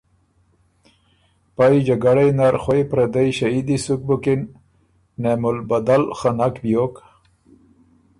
پئ 1.55 1.75
جګړئ 1.87 2.29
نر 2.37 2.55
خوئ 2.63 2.81
پردئ 2.89 3.27
ݭهِدی 3.37 3.77
سُک 3.83 4.01
بُکِن 4.07 4.41
نعم 5.21 5.43
البدل 5.51 6.03
خه 6.17 6.31
نک 6.37 6.55
بیوک، 6.63 6.95